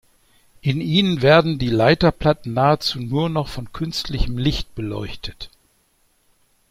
In 0.61 0.81
ihnen 0.81 1.21
werden 1.21 1.59
die 1.59 1.69
Leiterplatten 1.69 2.55
nahezu 2.55 2.99
nur 2.99 3.29
noch 3.29 3.47
von 3.49 3.71
künstlichem 3.71 4.35
Licht 4.39 4.73
beleuchtet. 4.73 5.51